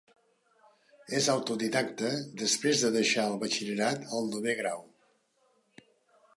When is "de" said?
2.85-2.91